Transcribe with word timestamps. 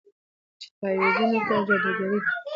چې 0.59 0.67
تعويذونه 0.77 1.37
کوي 1.47 1.55
او 1.57 1.63
جادوګرې 1.67 2.05
دي. 2.11 2.19